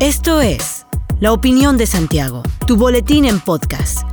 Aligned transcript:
Esto 0.00 0.40
es 0.40 0.86
La 1.18 1.32
Opinión 1.32 1.76
de 1.76 1.84
Santiago, 1.84 2.44
tu 2.68 2.76
boletín 2.76 3.24
en 3.24 3.40
podcast, 3.40 4.06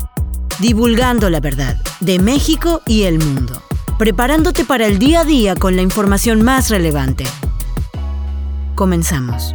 divulgando 0.59 1.29
la 1.29 1.39
verdad 1.39 1.77
de 1.99 2.17
México 2.17 2.81
y 2.87 3.03
el 3.03 3.19
mundo, 3.19 3.61
preparándote 3.99 4.65
para 4.65 4.87
el 4.87 4.97
día 4.97 5.19
a 5.19 5.25
día 5.25 5.55
con 5.55 5.75
la 5.75 5.83
información 5.83 6.41
más 6.41 6.71
relevante. 6.71 7.23
Comenzamos. 8.73 9.53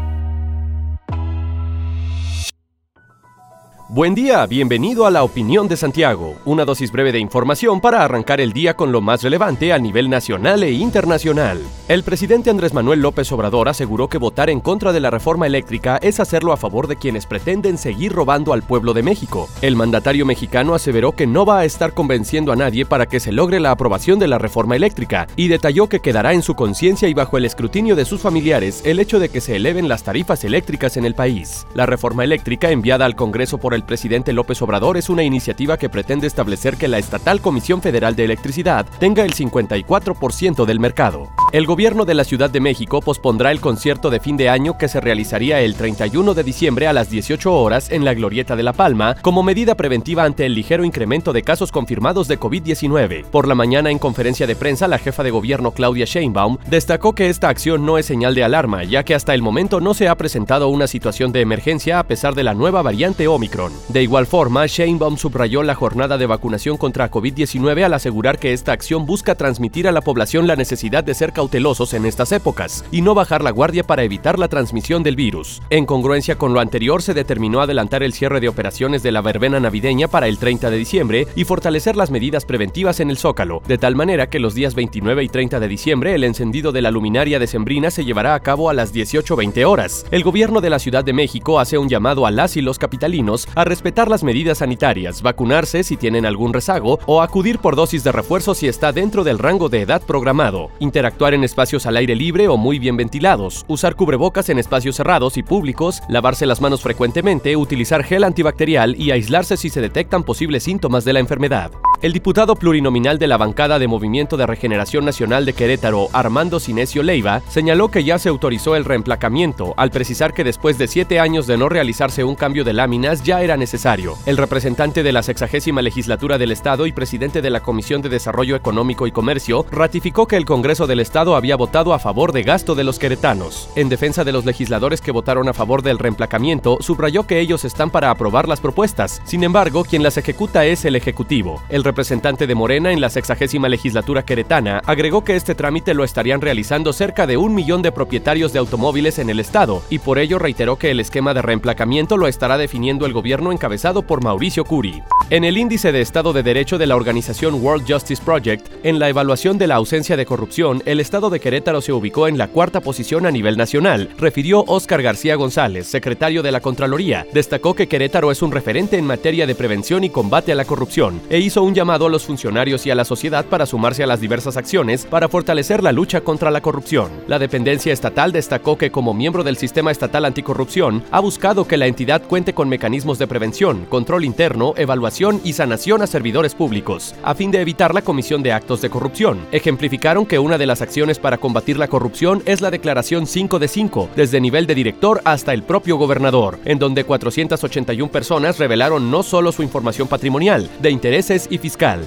Buen 3.93 4.15
día, 4.15 4.47
bienvenido 4.47 5.05
a 5.05 5.11
la 5.11 5.25
opinión 5.25 5.67
de 5.67 5.77
Santiago, 5.77 6.37
una 6.45 6.65
dosis 6.65 6.93
breve 6.93 7.11
de 7.11 7.19
información 7.19 7.81
para 7.81 8.05
arrancar 8.05 8.41
el 8.41 8.53
día 8.53 8.75
con 8.75 8.93
lo 8.93 9.01
más 9.01 9.25
relevante 9.25 9.73
a 9.73 9.81
nivel 9.81 10.09
nacional 10.09 10.63
e 10.63 10.71
internacional. 10.71 11.61
El 11.89 12.05
presidente 12.05 12.51
Andrés 12.51 12.73
Manuel 12.73 13.01
López 13.01 13.33
Obrador 13.33 13.69
aseguró 13.69 14.07
que 14.07 14.19
votar 14.19 14.49
en 14.49 14.61
contra 14.61 14.93
de 14.93 15.01
la 15.01 15.11
reforma 15.11 15.49
eléctrica 15.49 15.99
es 16.03 16.21
hacerlo 16.21 16.53
a 16.53 16.57
favor 16.57 16.87
de 16.87 16.95
quienes 16.95 17.27
pretenden 17.27 17.79
seguir 17.79 18.13
robando 18.13 18.53
al 18.53 18.63
pueblo 18.63 18.95
de 18.95 19.03
México. 19.03 19.49
El 19.61 19.75
mandatario 19.75 20.25
mexicano 20.25 20.77
aseveró 20.77 21.17
que 21.17 21.27
no 21.27 21.45
va 21.45 21.59
a 21.59 21.65
estar 21.65 21.93
convenciendo 21.93 22.53
a 22.53 22.57
nadie 22.57 22.87
para 22.87 23.07
que 23.07 23.19
se 23.19 23.33
logre 23.33 23.59
la 23.59 23.73
aprobación 23.73 24.21
de 24.21 24.29
la 24.29 24.39
reforma 24.39 24.77
eléctrica 24.77 25.27
y 25.35 25.49
detalló 25.49 25.89
que 25.89 25.99
quedará 25.99 26.33
en 26.33 26.43
su 26.43 26.55
conciencia 26.55 27.09
y 27.09 27.15
bajo 27.15 27.39
el 27.39 27.45
escrutinio 27.45 27.97
de 27.97 28.05
sus 28.05 28.21
familiares 28.21 28.83
el 28.85 29.01
hecho 29.01 29.19
de 29.19 29.31
que 29.31 29.41
se 29.41 29.57
eleven 29.57 29.89
las 29.89 30.05
tarifas 30.05 30.45
eléctricas 30.45 30.97
en 30.97 31.05
el 31.05 31.17
país. 31.17 31.67
La 31.75 31.87
reforma 31.87 32.23
eléctrica 32.23 32.71
enviada 32.71 33.05
al 33.05 33.17
Congreso 33.17 33.59
por 33.59 33.75
el 33.75 33.80
el 33.81 33.87
presidente 33.87 34.35
López 34.35 34.61
Obrador 34.61 34.99
es 34.99 35.09
una 35.09 35.23
iniciativa 35.23 35.79
que 35.79 35.89
pretende 35.89 36.27
establecer 36.27 36.77
que 36.77 36.87
la 36.87 36.99
estatal 36.99 37.41
Comisión 37.41 37.81
Federal 37.81 38.15
de 38.15 38.25
Electricidad 38.25 38.85
tenga 38.99 39.25
el 39.25 39.33
54% 39.33 40.67
del 40.67 40.79
mercado. 40.79 41.31
El 41.53 41.67
gobierno 41.67 42.05
de 42.05 42.15
la 42.15 42.23
Ciudad 42.23 42.49
de 42.49 42.61
México 42.61 43.01
pospondrá 43.01 43.51
el 43.51 43.61
concierto 43.61 44.09
de 44.09 44.21
fin 44.21 44.37
de 44.37 44.49
año 44.49 44.79
que 44.79 44.87
se 44.87 45.01
realizaría 45.01 45.61
el 45.61 45.75
31 45.75 46.33
de 46.33 46.45
diciembre 46.45 46.87
a 46.87 46.93
las 46.93 47.11
18 47.11 47.53
horas 47.53 47.91
en 47.91 48.05
la 48.05 48.15
Glorieta 48.15 48.55
de 48.55 48.63
La 48.63 48.73
Palma 48.73 49.17
como 49.21 49.43
medida 49.43 49.75
preventiva 49.75 50.23
ante 50.23 50.47
el 50.47 50.55
ligero 50.55 50.85
incremento 50.85 51.33
de 51.33 51.43
casos 51.43 51.73
confirmados 51.73 52.29
de 52.29 52.39
COVID-19. 52.39 53.25
Por 53.25 53.49
la 53.49 53.57
mañana 53.57 53.91
en 53.91 53.99
conferencia 53.99 54.47
de 54.47 54.55
prensa, 54.55 54.87
la 54.87 54.99
jefa 54.99 55.25
de 55.25 55.33
gobierno 55.33 55.73
Claudia 55.73 56.05
Sheinbaum 56.05 56.59
destacó 56.69 57.17
que 57.17 57.29
esta 57.29 57.49
acción 57.49 57.85
no 57.85 57.99
es 57.99 58.07
señal 58.07 58.37
de 58.37 58.45
alarma, 58.45 58.85
ya 58.85 59.03
que 59.03 59.17
hasta 59.17 59.35
el 59.35 59.43
momento 59.43 59.81
no 59.81 59.93
se 59.93 60.07
ha 60.07 60.15
presentado 60.15 60.69
una 60.69 60.87
situación 60.87 61.33
de 61.33 61.41
emergencia 61.41 61.99
a 61.99 62.05
pesar 62.05 62.37
de 62.37 62.45
la 62.45 62.55
nueva 62.55 62.83
variante 62.83 63.27
Omicron. 63.27 63.73
De 63.89 64.05
igual 64.05 64.27
forma, 64.27 64.67
Sheinbaum 64.67 65.17
subrayó 65.17 65.65
la 65.65 65.75
jornada 65.75 66.17
de 66.17 66.27
vacunación 66.27 66.77
contra 66.77 67.11
COVID-19 67.11 67.83
al 67.83 67.95
asegurar 67.95 68.39
que 68.39 68.53
esta 68.53 68.71
acción 68.71 69.05
busca 69.05 69.35
transmitir 69.35 69.89
a 69.89 69.93
la 69.93 70.03
población 70.03 70.47
la 70.47 70.55
necesidad 70.55 71.03
de 71.03 71.15
ser 71.15 71.33
cautelosos 71.41 71.95
en 71.95 72.05
estas 72.05 72.33
épocas 72.33 72.85
y 72.93 73.01
no 73.01 73.15
bajar 73.15 73.43
la 73.43 73.51
guardia 73.51 73.83
para 73.83 74.03
evitar 74.03 74.39
la 74.39 74.49
transmisión 74.49 75.03
del 75.03 75.17
virus. 75.17 75.63
En 75.71 75.87
congruencia 75.87 76.37
con 76.37 76.53
lo 76.53 76.61
anterior, 76.61 77.01
se 77.01 77.15
determinó 77.15 77.63
adelantar 77.63 78.03
el 78.03 78.13
cierre 78.13 78.41
de 78.41 78.49
operaciones 78.51 79.03
de 79.03 79.11
la 79.11 79.23
verbena 79.23 79.59
navideña 79.59 80.07
para 80.07 80.29
el 80.29 80.37
30 80.37 80.69
de 80.69 80.77
diciembre 80.77 81.27
y 81.35 81.45
fortalecer 81.45 81.97
las 81.97 82.11
medidas 82.11 82.45
preventivas 82.45 83.01
en 83.01 83.09
el 83.09 83.17
Zócalo, 83.17 83.63
de 83.67 83.79
tal 83.79 83.97
manera 83.97 84.29
que 84.29 84.39
los 84.39 84.55
días 84.55 84.75
29 84.75 85.25
y 85.25 85.29
30 85.31 85.61
de 85.61 85.69
diciembre 85.69 86.15
el 86.15 86.25
encendido 86.25 86.73
de 86.73 86.83
la 86.83 86.91
luminaria 86.91 87.39
decembrina 87.39 87.91
se 87.91 88.05
llevará 88.05 88.35
a 88.35 88.41
cabo 88.41 88.69
a 88.69 88.75
las 88.75 88.93
18.20 88.93 89.65
horas. 89.65 90.05
El 90.11 90.23
gobierno 90.23 90.61
de 90.61 90.69
la 90.69 90.79
Ciudad 90.79 91.05
de 91.05 91.15
México 91.15 91.59
hace 91.59 91.79
un 91.79 91.89
llamado 91.89 92.27
a 92.27 92.31
las 92.31 92.59
y 92.59 92.61
los 92.61 92.79
capitalinos 92.79 93.49
a 93.55 93.65
respetar 93.65 94.11
las 94.11 94.25
medidas 94.25 94.59
sanitarias, 94.59 95.23
vacunarse 95.23 95.85
si 95.85 95.97
tienen 95.97 96.27
algún 96.27 96.53
rezago 96.53 96.99
o 97.07 97.23
acudir 97.23 97.61
por 97.61 97.77
dosis 97.77 98.05
de 98.05 98.13
refuerzo 98.13 98.55
si 98.55 98.69
está 98.69 98.93
dentro 98.93 99.25
del 99.25 99.39
rango 99.39 99.71
de 99.71 99.81
edad 99.81 100.03
programado, 100.03 100.71
interactuar 100.81 101.30
en 101.35 101.45
espacios 101.45 101.87
al 101.87 101.97
aire 101.97 102.15
libre 102.15 102.49
o 102.49 102.57
muy 102.57 102.79
bien 102.79 102.97
ventilados, 102.97 103.65
usar 103.69 103.97
cubrebocas 103.97 104.49
en 104.49 104.59
espacios 104.59 104.97
cerrados 104.97 105.37
y 105.37 105.43
públicos, 105.43 106.03
lavarse 106.09 106.47
las 106.47 106.61
manos 106.61 106.83
frecuentemente, 106.83 107.57
utilizar 107.57 108.05
gel 108.05 108.25
antibacterial 108.25 108.95
y 108.99 109.11
aislarse 109.11 109.57
si 109.57 109.71
se 109.71 109.81
detectan 109.81 110.25
posibles 110.25 110.63
síntomas 110.63 111.05
de 111.05 111.13
la 111.13 111.21
enfermedad. 111.21 111.71
El 112.03 112.15
diputado 112.15 112.57
plurinominal 112.57 113.19
de 113.19 113.27
la 113.27 113.37
bancada 113.37 113.79
de 113.79 113.87
Movimiento 113.87 114.39
de 114.39 114.47
Regeneración 114.47 115.05
Nacional 115.05 115.45
de 115.45 115.53
Querétaro, 115.53 116.09
Armando 116.15 116.59
Sinesio 116.59 117.03
Leiva, 117.03 117.43
señaló 117.47 117.91
que 117.91 118.05
ya 118.05 118.19
se 118.19 118.31
autorizó 118.31 118.75
el 118.75 118.87
reemplacamiento, 118.87 119.75
al 119.77 119.91
precisar 119.91 120.33
que 120.33 120.43
después 120.43 120.79
de 120.79 120.89
siete 120.89 121.21
años 121.21 121.47
de 121.47 121.59
no 121.59 121.69
realizarse 121.69 122.25
un 122.25 122.37
cambio 122.37 122.65
de 122.65 122.73
láminas 122.73 123.23
ya 123.23 123.43
era 123.43 123.59
necesario. 123.59 124.17
El 124.25 124.39
representante 124.39 125.03
de 125.03 125.13
la 125.13 125.23
sexagésima 125.23 125.83
legislatura 125.83 126.39
del 126.39 126.53
Estado 126.53 126.87
y 126.87 126.93
presidente 126.93 127.43
de 127.43 127.51
la 127.51 127.61
Comisión 127.61 128.01
de 128.01 128.09
Desarrollo 128.09 128.57
Económico 128.57 129.07
y 129.07 129.13
Comercio 129.13 129.67
ratificó 129.71 130.27
que 130.27 130.39
el 130.39 130.47
Congreso 130.47 130.87
del 130.87 131.01
Estado 131.01 131.37
había 131.37 131.57
votado 131.57 131.93
a 131.93 131.99
favor 131.99 132.33
de 132.33 132.45
gasto 132.45 132.75
de 132.75 132.85
los 132.85 132.99
queretanos. 132.99 133.69
En 133.77 133.91
defensa 133.91 134.25
de 134.25 134.33
los 134.33 134.47
legisladores 134.47 135.03
que 135.03 135.13
votaron 135.13 135.51
a 135.51 135.53
favor 135.53 135.83
del 135.83 135.99
reemplacamiento, 135.99 136.79
subrayó 136.81 137.27
que 137.27 137.41
ellos 137.41 137.67
están 137.67 137.91
para 137.91 138.11
aprobar 138.11 138.49
las 138.49 138.63
propuestas. 138.63 139.21
Sin 139.25 139.45
embargo, 139.45 139.85
quien 139.85 140.03
las 140.03 140.17
ejecuta 140.17 140.65
es 140.65 140.87
el 140.87 140.97
Ejecutivo. 140.97 141.61
Representante 141.91 142.47
de 142.47 142.55
Morena 142.55 142.93
en 142.93 143.01
la 143.01 143.11
sexagésima 143.11 143.69
legislatura 143.69 144.25
queretana 144.25 144.81
agregó 144.87 145.25
que 145.25 145.35
este 145.35 145.57
trámite 145.57 145.93
lo 145.93 146.05
estarían 146.05 146.41
realizando 146.41 146.93
cerca 146.93 147.27
de 147.27 147.37
un 147.37 147.53
millón 147.53 147.83
de 147.83 147.91
propietarios 147.91 148.53
de 148.53 148.61
automóviles 148.61 149.19
en 149.19 149.29
el 149.29 149.41
Estado 149.41 149.83
y 149.91 149.99
por 149.99 150.21
ello 150.21 150.39
reiteró 150.39 150.77
que 150.77 150.93
el 150.93 151.01
esquema 151.01 151.35
de 151.35 151.43
reemplacamiento 151.43 152.17
lo 152.17 152.29
estará 152.29 152.59
definiendo 152.59 153.07
el 153.07 153.13
gobierno 153.13 153.51
encabezado 153.51 154.03
por 154.03 154.23
Mauricio 154.23 154.65
Curi. 154.65 155.03
En 155.31 155.43
el 155.43 155.59
índice 155.59 155.91
de 155.91 156.01
Estado 156.01 156.33
de 156.33 156.45
Derecho 156.45 156.79
de 156.79 156.87
la 156.87 156.95
organización 156.95 157.55
World 157.61 157.91
Justice 157.91 158.23
Project, 158.25 158.69
en 158.85 159.01
la 159.01 159.09
evaluación 159.09 159.59
de 159.59 159.67
la 159.67 159.75
ausencia 159.75 160.17
de 160.17 160.27
corrupción, 160.27 160.85
el 160.87 161.01
Estado 161.01 161.29
de 161.29 161.41
Querétaro 161.41 161.81
se 161.81 161.93
ubicó 161.93 162.29
en 162.29 162.39
la 162.39 162.47
cuarta 162.47 162.81
posición 162.81 163.27
a 163.27 163.33
nivel 163.33 163.57
nacional, 163.57 164.11
refirió 164.17 164.63
Óscar 164.69 165.03
García 165.03 165.35
González, 165.35 165.89
secretario 165.89 166.45
de 166.45 166.53
la 166.53 166.61
Contraloría. 166.61 167.27
Destacó 167.33 167.75
que 167.75 167.89
Querétaro 167.89 168.31
es 168.31 168.43
un 168.43 168.53
referente 168.53 168.97
en 168.97 169.07
materia 169.07 169.45
de 169.45 169.57
prevención 169.57 170.05
y 170.05 170.11
combate 170.11 170.53
a 170.53 170.55
la 170.55 170.65
corrupción 170.65 171.21
e 171.31 171.41
hizo 171.41 171.63
un 171.63 171.75
llamado 171.81 172.05
a 172.05 172.11
los 172.11 172.27
funcionarios 172.27 172.85
y 172.85 172.91
a 172.91 172.95
la 172.95 173.07
sociedad 173.07 173.47
para 173.47 173.65
sumarse 173.65 174.03
a 174.03 174.07
las 174.07 174.21
diversas 174.21 174.59
acciones 174.59 175.07
para 175.07 175.31
fortalecer 175.31 175.83
la 175.83 175.93
lucha 175.93 176.21
contra 176.21 176.51
la 176.51 176.61
corrupción. 176.61 177.11
La 177.27 177.39
dependencia 177.39 177.91
estatal 177.91 178.33
destacó 178.33 178.77
que 178.77 178.91
como 178.91 179.15
miembro 179.15 179.45
del 179.45 179.57
Sistema 179.57 179.91
Estatal 179.91 180.27
Anticorrupción 180.27 181.03
ha 181.11 181.21
buscado 181.21 181.67
que 181.67 181.79
la 181.79 181.87
entidad 181.87 182.21
cuente 182.21 182.53
con 182.53 182.69
mecanismos 182.69 183.19
de 183.19 183.27
prevención, 183.27 183.87
control 183.87 184.27
interno, 184.27 184.75
evaluación 184.77 185.41
y 185.43 185.55
sanación 185.55 186.03
a 186.03 186.07
servidores 186.07 186.55
públicos, 186.55 187.15
a 187.23 187.35
fin 187.35 187.51
de 187.51 187.63
evitar 187.63 187.95
la 187.95 188.03
comisión 188.03 188.43
de 188.43 188.53
actos 188.53 188.83
de 188.83 188.91
corrupción. 188.91 189.47
Ejemplificaron 189.51 190.27
que 190.27 190.39
una 190.39 190.59
de 190.59 190.67
las 190.67 190.83
acciones 190.83 191.19
para 191.19 191.39
combatir 191.39 191.79
la 191.79 191.89
corrupción 191.89 192.43
es 192.45 192.61
la 192.61 192.71
declaración 192.71 193.27
5 193.27 193.59
de 193.59 193.69
5, 193.69 194.11
desde 194.17 194.39
nivel 194.39 194.67
de 194.67 194.75
director 194.75 195.23
hasta 195.25 195.55
el 195.55 195.63
propio 195.63 195.97
gobernador, 195.97 196.59
en 196.67 196.79
donde 196.79 197.05
481 197.05 198.13
personas 198.13 198.59
revelaron 198.59 199.11
no 199.11 199.23
solo 199.23 199.51
su 199.51 199.63
información 199.63 200.09
patrimonial, 200.09 200.69
de 200.83 200.91
intereses 200.91 201.47
y 201.49 201.57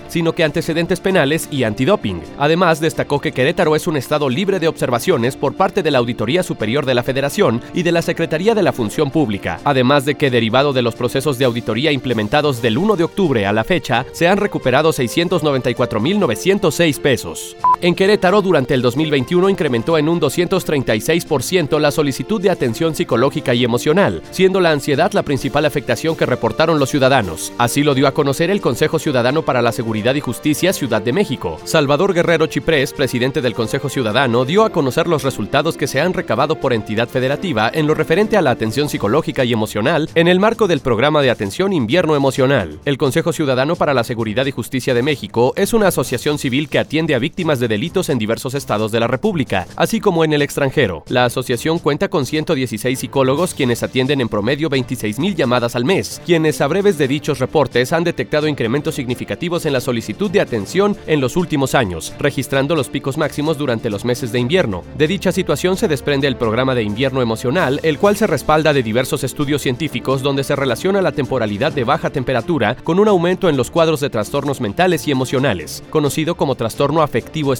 sino 0.08 0.34
que 0.34 0.44
antecedentes 0.44 1.00
penales 1.00 1.48
y 1.52 1.64
antidoping. 1.64 2.22
Además, 2.38 2.80
destacó 2.80 3.20
que 3.20 3.32
Querétaro 3.32 3.76
es 3.76 3.88
un 3.88 3.98
estado 3.98 4.30
libre 4.30 4.60
de 4.60 4.68
observaciones 4.68 5.36
por 5.36 5.56
parte 5.56 5.84
de 5.84 5.92
la 5.92 6.00
Auditoría 6.00 6.44
Superior 6.44 6.86
de 6.86 6.94
la 6.94 7.04
Federación 7.04 7.62
y 7.74 7.84
de 7.84 7.92
la 7.92 8.02
Secretaría 8.02 8.56
de 8.56 8.64
la 8.64 8.74
Función 8.74 9.12
Pública, 9.12 9.60
además 9.64 10.06
de 10.06 10.16
que 10.16 10.32
derivado 10.32 10.74
de 10.74 10.82
los 10.82 10.96
procesos 10.96 11.38
de 11.38 11.46
auditoría 11.46 11.92
implementados 11.92 12.62
del 12.62 12.78
1 12.78 12.96
de 12.96 13.04
octubre 13.04 13.46
a 13.46 13.54
la 13.54 13.64
fecha, 13.64 14.06
se 14.12 14.28
han 14.28 14.38
recuperado 14.38 14.92
694.906 14.92 17.00
pesos. 17.00 17.56
En 17.84 17.96
Querétaro, 17.96 18.42
durante 18.42 18.74
el 18.74 18.82
2021 18.82 19.50
incrementó 19.50 19.98
en 19.98 20.08
un 20.08 20.22
236% 20.22 21.82
la 21.82 21.92
solicitud 21.92 22.40
de 22.40 22.50
atención 22.50 22.96
psicológica 22.96 23.54
y 23.54 23.66
emocional, 23.66 24.24
siendo 24.32 24.62
la 24.62 24.72
ansiedad 24.72 25.12
la 25.12 25.24
principal 25.24 25.66
afectación 25.66 26.16
que 26.16 26.26
reportaron 26.26 26.80
los 26.80 26.90
ciudadanos. 26.90 27.52
Así 27.58 27.84
lo 27.84 27.94
dio 27.94 28.08
a 28.08 28.14
conocer 28.14 28.50
el 28.52 28.62
Consejo 28.62 29.00
Ciudadano 29.00 29.42
para 29.42 29.62
la 29.62 29.74
Seguridad 29.74 30.16
y 30.16 30.22
Justicia 30.22 30.72
Ciudad 30.72 31.02
de 31.02 31.12
México. 31.12 31.60
Salvador 31.66 32.14
Guerrero 32.14 32.48
Chiprés, 32.48 32.94
presidente 32.94 33.42
del 33.42 33.54
Consejo 33.54 33.90
Ciudadano, 33.90 34.46
dio 34.46 34.64
a 34.64 34.70
conocer 34.70 35.08
los 35.08 35.24
resultados 35.24 35.76
que 35.76 35.88
se 35.88 36.00
han 36.00 36.14
recabado 36.14 36.56
por 36.62 36.72
entidad 36.72 37.10
federativa 37.10 37.70
en 37.74 37.86
lo 37.86 37.96
referente 37.96 38.38
a 38.38 38.42
la 38.42 38.52
atención 38.52 38.88
psicológica 38.88 39.44
y 39.44 39.52
emocional 39.52 40.10
en 40.16 40.30
el 40.30 40.40
marco 40.40 40.70
del 40.70 40.80
programa 40.80 41.22
de 41.22 41.32
atención 41.32 41.74
invierno 41.74 42.16
emocional. 42.16 42.80
El 42.86 42.98
Consejo 42.98 43.34
Ciudadano 43.34 43.76
para 43.76 43.94
la 43.94 44.06
Seguridad 44.06 44.46
y 44.46 44.52
Justicia 44.52 44.94
de 44.94 45.04
México 45.04 45.52
es 45.58 45.74
una 45.74 45.90
asociación 45.90 46.38
civil 46.38 46.70
que 46.70 46.80
atiende 46.80 47.14
a 47.14 47.20
víctimas 47.20 47.60
de 47.60 47.73
delitos 47.74 48.10
en 48.10 48.20
diversos 48.20 48.54
estados 48.54 48.92
de 48.92 49.00
la 49.00 49.08
República, 49.08 49.66
así 49.76 50.00
como 50.00 50.24
en 50.24 50.32
el 50.32 50.44
extranjero. 50.44 51.04
La 51.08 51.26
asociación 51.26 51.80
cuenta 51.80 52.08
con 52.08 52.28
116 52.28 53.00
psicólogos 53.00 53.56
quienes 53.56 53.82
atienden 53.82 54.22
en 54.22 54.30
promedio 54.30 54.70
26 54.70 55.18
mil 55.18 55.36
llamadas 55.36 55.76
al 55.76 55.84
mes, 55.84 56.22
quienes 56.24 56.62
a 56.62 56.68
breves 56.68 57.00
de 57.00 57.08
dichos 57.08 57.40
reportes 57.40 57.92
han 57.92 58.04
detectado 58.04 58.48
incrementos 58.48 58.94
significativos 58.94 59.66
en 59.66 59.74
la 59.74 59.82
solicitud 59.82 60.30
de 60.30 60.42
atención 60.42 60.96
en 61.08 61.20
los 61.20 61.36
últimos 61.36 61.74
años, 61.74 62.14
registrando 62.20 62.76
los 62.76 62.90
picos 62.90 63.18
máximos 63.18 63.58
durante 63.58 63.90
los 63.90 64.06
meses 64.06 64.32
de 64.32 64.38
invierno. 64.38 64.84
De 64.96 65.08
dicha 65.08 65.32
situación 65.32 65.76
se 65.76 65.88
desprende 65.88 66.28
el 66.28 66.36
programa 66.36 66.76
de 66.76 66.84
invierno 66.84 67.24
emocional, 67.24 67.80
el 67.82 67.98
cual 67.98 68.18
se 68.18 68.28
respalda 68.28 68.72
de 68.72 68.84
diversos 68.84 69.24
estudios 69.24 69.64
científicos 69.64 70.22
donde 70.22 70.44
se 70.44 70.56
relaciona 70.56 71.02
la 71.02 71.12
temporalidad 71.12 71.72
de 71.72 71.86
baja 71.86 72.12
temperatura 72.12 72.76
con 72.84 73.00
un 73.00 73.08
aumento 73.08 73.50
en 73.50 73.58
los 73.58 73.72
cuadros 73.72 74.00
de 74.00 74.12
trastornos 74.12 74.62
mentales 74.62 75.08
y 75.08 75.12
emocionales, 75.12 75.84
conocido 75.90 76.36
como 76.36 76.54
trastorno 76.54 77.02
afectivo 77.02 77.52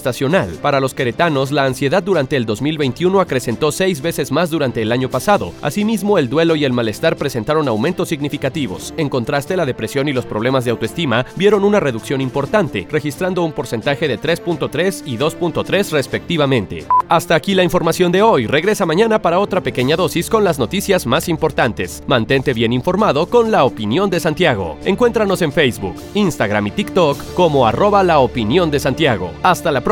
Para 0.60 0.80
los 0.80 0.92
queretanos, 0.92 1.50
la 1.50 1.64
ansiedad 1.64 2.02
durante 2.02 2.36
el 2.36 2.44
2021 2.44 3.20
acrecentó 3.20 3.72
seis 3.72 4.02
veces 4.02 4.30
más 4.30 4.50
durante 4.50 4.82
el 4.82 4.92
año 4.92 5.08
pasado. 5.08 5.52
Asimismo, 5.62 6.18
el 6.18 6.28
duelo 6.28 6.56
y 6.56 6.64
el 6.64 6.74
malestar 6.74 7.16
presentaron 7.16 7.68
aumentos 7.68 8.08
significativos. 8.10 8.92
En 8.98 9.08
contraste, 9.08 9.56
la 9.56 9.64
depresión 9.64 10.06
y 10.08 10.12
los 10.12 10.26
problemas 10.26 10.64
de 10.64 10.72
autoestima 10.72 11.24
vieron 11.36 11.64
una 11.64 11.80
reducción 11.80 12.20
importante, 12.20 12.86
registrando 12.90 13.42
un 13.44 13.52
porcentaje 13.52 14.06
de 14.06 14.20
3.3 14.20 15.02
y 15.06 15.16
2.3 15.16 15.90
respectivamente. 15.90 16.86
Hasta 17.08 17.34
aquí 17.34 17.54
la 17.54 17.64
información 17.64 18.12
de 18.12 18.20
hoy. 18.20 18.46
Regresa 18.46 18.84
mañana 18.84 19.22
para 19.22 19.38
otra 19.38 19.62
pequeña 19.62 19.96
dosis 19.96 20.28
con 20.28 20.44
las 20.44 20.58
noticias 20.58 21.06
más 21.06 21.28
importantes. 21.30 22.02
Mantente 22.06 22.52
bien 22.52 22.72
informado 22.72 23.26
con 23.26 23.50
la 23.50 23.64
opinión 23.64 24.10
de 24.10 24.20
Santiago. 24.20 24.76
Encuéntranos 24.84 25.40
en 25.40 25.52
Facebook, 25.52 25.96
Instagram 26.14 26.66
y 26.66 26.70
TikTok 26.72 27.34
como 27.34 27.66
arroba 27.66 28.02
la 28.02 28.18
opinión 28.18 28.70
de 28.70 28.80
Santiago. 28.80 29.30
Hasta 29.42 29.72
la 29.72 29.82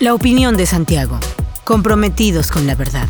La 0.00 0.12
opinión 0.12 0.56
de 0.56 0.66
Santiago. 0.66 1.20
Comprometidos 1.62 2.50
con 2.50 2.66
la 2.66 2.74
verdad. 2.74 3.08